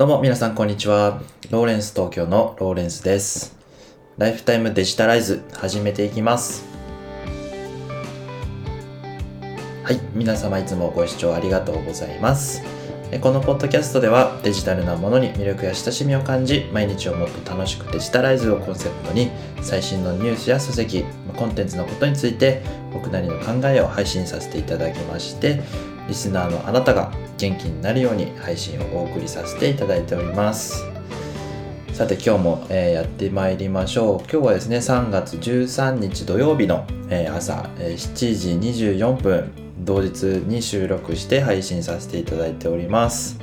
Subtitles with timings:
[0.00, 1.20] どうも皆さんこんにちは。
[1.50, 3.54] ローレンス東京のローレンスです。
[4.16, 6.64] ライフタイムデジタライズ始めていきます。
[9.84, 12.62] はい、皆様いつもご視聴ありがとうございます。
[13.12, 19.30] えこのポッドキャストではデジタルなものに魅力や親しみを感じ、毎日をもっと楽しくデジタライズをコンセプトに
[19.60, 21.04] 最新のニュースや書籍、
[21.36, 25.60] コンテンツのことについて僕なりの考えを配信させていただきまして、
[26.10, 30.84] リスナーのあなたが元気になるように配信をお送りさせていただいております。
[31.92, 34.18] さて今日も、えやってまいりましょう。
[34.20, 43.38] 今日はですね、3月13日土曜日の、え朝、7時24分、同日に収録して配信させていただいております。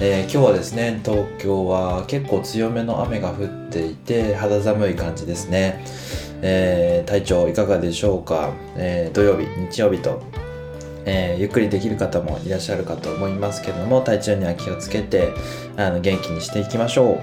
[0.00, 5.82] えー今日はですね、東京は結構強めの雨が降っていて肌寒い感じですね。
[6.42, 10.20] えー体調いかがでしょうか、えー土曜日、日曜日と
[11.04, 15.32] えーゆっくりできる方もいらっしゃるかと思いますけども体調には気をつけて
[15.76, 17.18] あの元気にしていきましょう。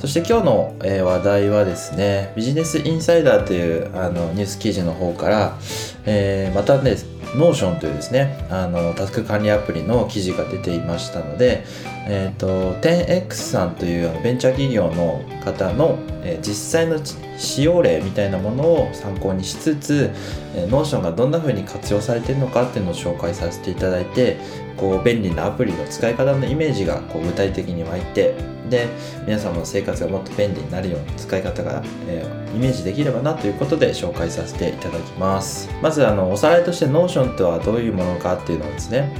[0.00, 5.58] そして今日の、えー話題はですねビジネスインサイダーというあのニュース記事の方から、
[6.04, 6.96] えーまたね
[7.34, 11.64] Notion というですねあのタスク管理アプリの記事が出ていましたので、
[12.06, 16.98] えー、と 10X さんというあのベンチャー企業の方の、えー実際の
[17.38, 20.10] 使用例みたいなものを参考にしつつ、
[20.54, 24.38] えー、Notion がどんな風に活用されているのかっていうのを紹介させていただいて
[24.76, 28.88] こう便利なアプリの使い方のイメージがこう具体的に湧いてで
[29.26, 35.68] 皆様の生活がもっと便利になるような使い方が、えーイメージできればなということで紹介させていただきます。
[35.82, 39.14] まずあのおさらいとして Notion とはどういうものかっていうのをですね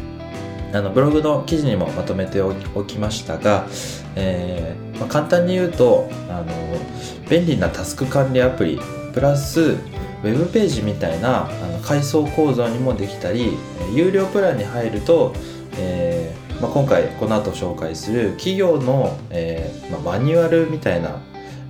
[0.73, 3.67] あのブログの記事にもまとめておきましたが、
[4.15, 6.47] えーまあ簡単に言うとあの
[7.29, 8.81] 便利なタスク管理アプリ
[9.13, 13.53] プラスウェブページみたいなあの階層構造にもできたり
[13.95, 15.35] 有料プランに入ると、
[15.79, 16.06] えー
[16.61, 21.21] まあ、今回この後紹介する企業の、えーまあ、マニュアルみたいな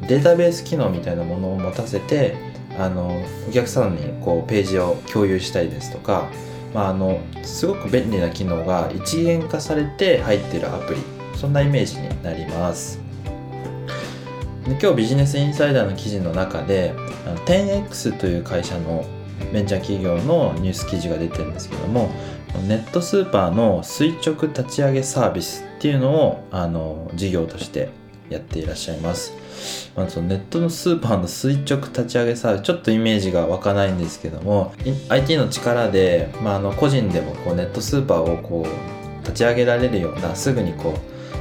[0.06, 2.36] データベース機能みたいなものを持たせて
[2.78, 3.10] あの
[3.48, 6.28] お客さんにこうページを共有したりですとか、
[6.74, 11.00] まあ、あのすごく便利な機能が一元化されて入っているアプリ
[11.34, 13.00] そんなイメージになります。
[14.64, 16.92] で今日ビジネスインサイダーの記事の中で
[17.46, 19.04] 10X という会社の
[19.52, 22.10] ベンチャー企業のニュース記事が出てるんですけども
[22.66, 27.90] ネットスーパーの垂直立ち上げサービスっていうのをあの事業として
[28.30, 29.32] やっていらっしゃいます、
[29.96, 34.72] まあ、そのネットのスーパーの垂直立ち上げサービスちょっとイメージが湧かないんですけども
[35.08, 40.94] IT の力で、まあ、あの個人でもこうネットスーパーをこう立ち上げられるようなすぐにこ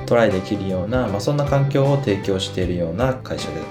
[0.03, 3.61] うトライできるような、まあ、そんな環境を提供しているような会社で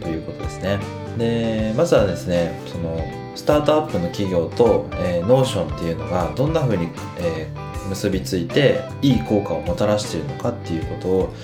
[0.00, 0.78] ということですね。
[1.18, 2.98] でまずはですねその
[3.34, 11.34] スタートアップの企業と、えー、Notion っていうのがどんな風に、えー結びついていい効果をもたらしているのかっていうことを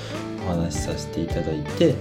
[0.47, 1.95] お話しさせていただいて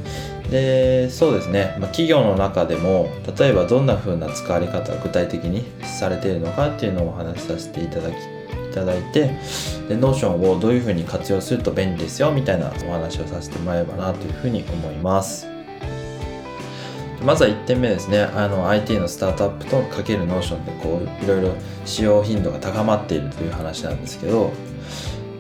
[0.50, 9.28] でそうですね、まあ、企業の中でも例えばどんな風な使われ方が具体的にされているのかっていうのをお話しさせていただきいただいて
[9.88, 15.49] で Notion をどういう風に活用すると便利ですよみたいなお話をさせてもらえればなというふうに思います。
[17.24, 18.22] まずは1点目ですね。
[18.22, 21.54] あの IT のスタートアップとかける Notion でこういろいろ
[21.86, 24.52] 使用頻度が高まっているという話なんですけど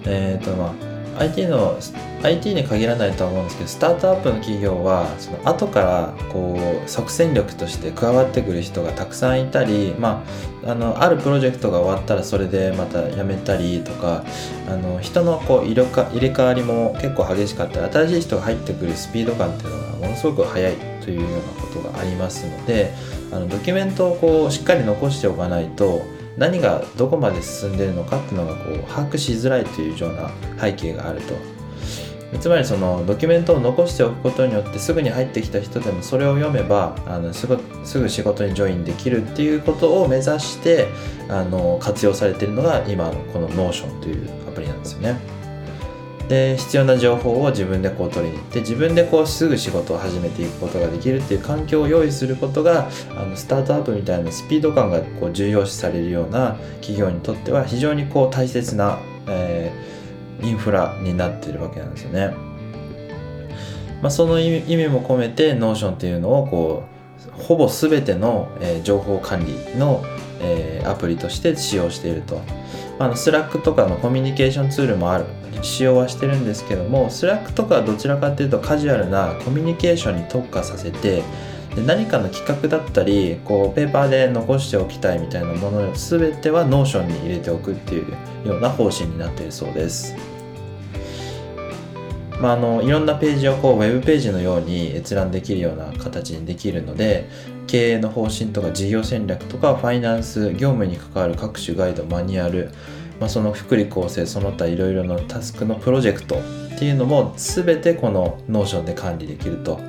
[0.06, 0.74] えっ、とま
[1.18, 1.78] あ IT の
[2.24, 10.24] IT に限らないとは思うんですけどスタートアップの企業はその後からこう即戦力として加わってくる人がたくさんいたり、ま
[10.66, 14.24] あ、あのあるプロジェクトが終わったらそれでまた辞めたりとか
[14.68, 20.89] あの人のこう入れか入れ替わりも結構激しかったり新しい人が入ってくるスピード感っていうのがものすごく速い。
[21.10, 22.94] というようなことがありますので
[23.32, 26.04] あのドキュメントをこうしっかり残しておかないと
[26.38, 30.30] 何がどこまで進んでるのかっていうのがこう把握しづらいというような
[30.62, 31.34] 背景があると。
[32.40, 40.90] つまりそのドキュメントを残しておくことによってすぐに入ってきた人でもそれを読めばあのすぐすぐ仕事にジョインできるっていうことを目指して
[41.28, 45.39] あの活用されているのが今のこの Notion というアプリなんですよね。
[46.30, 52.88] で必要な情報を自分でこう取りに行って自分でこうすぐ仕事を始めていくことができるっていう環境を用意することが
[53.18, 60.00] あのスタートアップみたいなスピード感がこう重要視されるような企業にとっては非常にこう大切な、えー
[60.42, 62.34] インフラになっているわけなんですよね。
[64.02, 66.84] まあ、その意味も込めて Notion っていうのをこ
[67.38, 70.04] うほぼ全ての、え情報管理の、
[70.42, 72.42] えアプリとして使用していると。
[73.00, 75.26] あの Slack とかのコミュニケーションツールもある
[75.62, 81.24] 使用はしてるんですけども Slack とかはどちらかというとカジュアルなコミュニケーションに特化させて
[81.76, 88.12] で何かの企画だったりこうペーパーで残しておきたいみたいなもの全ては Notion に入れておくっていう
[88.46, 90.16] ような方針になっているそうです。
[92.42, 97.28] まあ、あのいろんなページをこうウェブページのように閲覧できるような形にできるので
[97.70, 102.72] 経営の方針とか事業戦略とかファイナンス業務に関わる各種ガイドマニュアル、
[103.20, 106.40] まあ、その福利厚生その他いろいろなタスクのプロジェクト
[106.76, 109.80] っていうのも全てこの Notion で管理できると。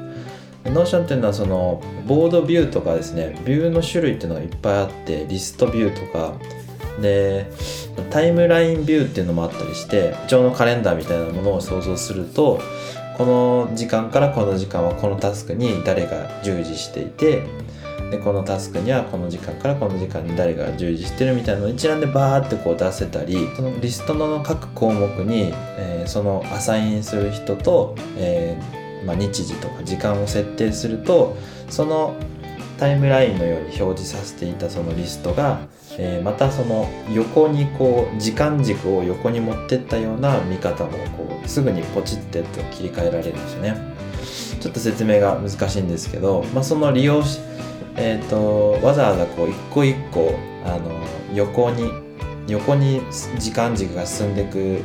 [0.62, 6.35] Notion っていうのはそのボードビューとかですねビューの種類っていうのがいっぱいあってリストビューとか
[7.00, 7.50] で
[8.11, 12.61] タイムラインビューっていうのもあったりして一応のカレンダーみたいなものを想像すると
[13.21, 17.43] この時間からこの時間はこのタスクに誰が従事していて
[18.11, 31.37] でこのタスクにはこの時間からこの時間に誰が従事してるみたいなのを一覧でバーってこう出せたりそのリストの各項目に、えー、そのアサインする人と、えーまあ、日時とか時間を設定すると
[31.69, 32.17] その
[32.81, 35.61] タイムラインのように表示させていたそのリストが
[35.99, 43.77] えー、またその横にこう時間軸を横に持ってったような見方もこうすぐにポチってと切り替えられるんですよね。
[44.61, 47.41] ちょっと説明が難しいんですけど、まあ、その利用し、
[47.97, 50.35] えーと、わざわざこう一個一個
[50.67, 51.03] あの
[51.35, 51.91] 横に
[52.47, 53.00] 横に
[53.38, 54.83] 時間軸が進んでいく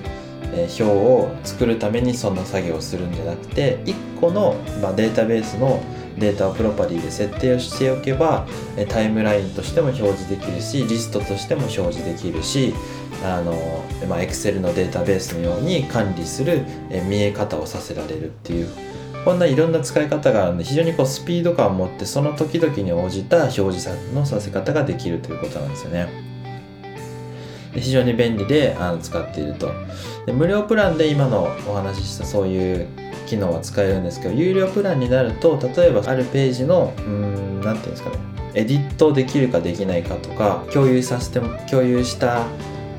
[0.54, 5.82] 表を作るためにその作業をするんじゃなくて1個の、ま、データベースの
[6.18, 8.48] データをプロパリーで設定をしておけば
[8.90, 12.74] タイムラインとしても表示できるしリストとしても表示できるし
[13.24, 13.54] あの、
[14.08, 16.66] まあ、Excel のデータベースのように管理する
[17.08, 18.70] 見え方をさせられるっていう
[19.26, 26.26] こんないろんな使い方があるので非常にこうスピード感を持ってその時々に応じた表示のさせ方ができるということなんですよね。
[27.74, 29.70] 非常に便利であの使っていると
[30.26, 32.88] で無料プランで今のお話ししたそういう
[33.26, 38.18] 機能は使えるんですけど有料プランになると例えばあるページのうん何て言うんですかね
[38.54, 42.46] エディットできるかできないかとか共有させても共有した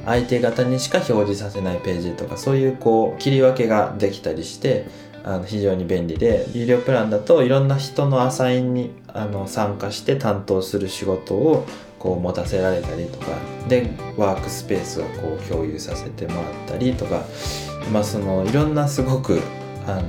[0.04, 4.86] 相手方にしか表示させないページとかそういうこう切り分けができたりして
[5.24, 11.66] あの非常に便利で有料プランだといろんな人のアサインにあの参加して担当する仕事を
[11.98, 13.26] こう持たせられたりとか
[13.68, 17.24] でワークスペースをこう共有させてもらったりとか、
[17.92, 19.40] まあ、そのいろんなすごく
[19.86, 20.02] あの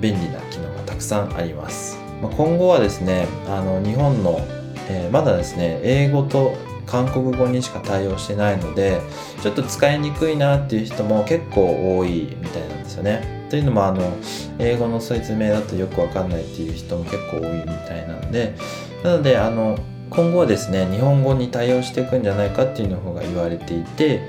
[0.00, 4.40] 便利な機能がたくさんあります、ま、今後はですねあの日本の、
[4.88, 9.00] えー、まだですね英語と韓国語にしか対応してないので
[9.42, 13.40] ちょっと使いにくいなっていう人も結構多いみたいなんですよね。
[13.48, 14.16] というのもあの
[14.58, 18.54] 英語の説明だとよくわかんないっていう人も結構多いみたいなんで
[19.02, 19.76] なのであの
[20.08, 24.20] 今後はですね日本語に対応していくんじゃないかっていうの方が言われていて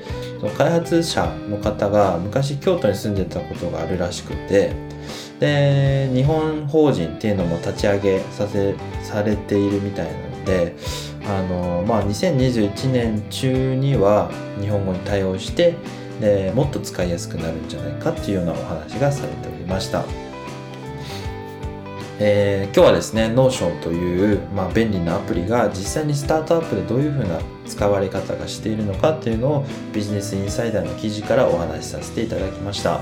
[0.49, 4.73] 開発者の方が昔京都に住んでたことがあるらしくて
[5.39, 10.75] で日本法人っていうのも立ち上げさせされているみたいなので
[11.25, 15.75] あの、まあ、2021年中には日本語に対応して
[16.19, 20.05] でもっと使いやすくなるんじゃないかっていうようなお話がされておりました。
[22.23, 33.01] えー、今日はですね Notion という、まあ、便利なアプリが実際にスタートアップでどういうふうな使われ方がしているのかっていうのをビジネスインサイダーの記事からお話しさせていただきました。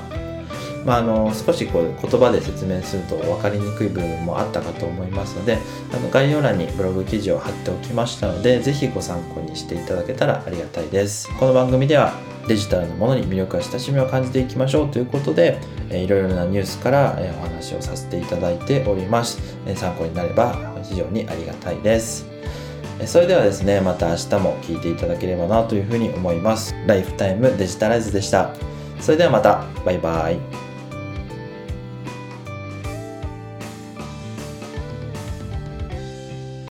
[0.85, 5.57] まあ、あの少しこう言葉で説明すると分かりにくい部分もあったかと思いますので
[5.94, 11.29] あの概要欄にブログ記事を貼っておきましたので是非ご参考にしていただけたらありがたいです。
[11.38, 12.13] この番組では
[12.47, 15.59] デジタルのものに魅力や親しみを感じていきましょうということで、
[15.91, 22.39] えいろいろなニュースから、えお話をさせていただいております、え参考になれば非常にありがたいです。
[23.06, 26.75] それではですねまた明日も聴いていただければなというふうに思います。
[26.85, 28.53] ライフタイムデジタライズでした。
[28.99, 29.65] それではまた。
[29.85, 30.69] バイバイ。